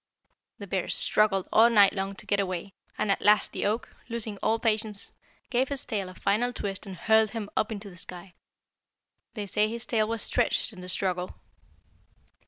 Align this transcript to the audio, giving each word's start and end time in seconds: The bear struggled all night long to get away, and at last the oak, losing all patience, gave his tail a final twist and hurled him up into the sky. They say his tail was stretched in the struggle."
The 0.57 0.65
bear 0.65 0.89
struggled 0.89 1.47
all 1.53 1.69
night 1.69 1.93
long 1.93 2.15
to 2.15 2.25
get 2.25 2.39
away, 2.39 2.73
and 2.97 3.11
at 3.11 3.21
last 3.21 3.51
the 3.51 3.67
oak, 3.67 3.93
losing 4.09 4.37
all 4.37 4.57
patience, 4.57 5.11
gave 5.51 5.69
his 5.69 5.85
tail 5.85 6.09
a 6.09 6.15
final 6.15 6.51
twist 6.51 6.87
and 6.87 6.95
hurled 6.95 7.29
him 7.29 7.51
up 7.55 7.71
into 7.71 7.87
the 7.87 7.95
sky. 7.97 8.33
They 9.35 9.45
say 9.45 9.67
his 9.67 9.85
tail 9.85 10.07
was 10.07 10.23
stretched 10.23 10.73
in 10.73 10.81
the 10.81 10.89
struggle." 10.89 11.35